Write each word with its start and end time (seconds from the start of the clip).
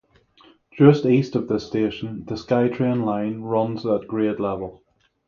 Just 0.71 1.05
east 1.05 1.35
of 1.35 1.47
this 1.47 1.67
station, 1.67 2.25
the 2.25 2.33
Skytrain 2.33 3.05
line 3.05 3.39
runs 3.41 3.85
at 3.85 4.07
grade 4.07 4.39
level. 4.39 4.81